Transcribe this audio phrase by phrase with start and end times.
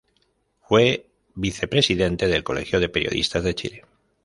[0.61, 1.05] Fue
[1.35, 3.85] vicepresidente del Colegio de Periodistas de Chile.